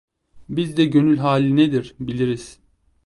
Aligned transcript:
Biz 0.49 0.77
de 0.77 0.85
gönül 0.85 1.17
hali 1.17 1.55
nedir 1.55 1.95
biliriz. 1.99 2.59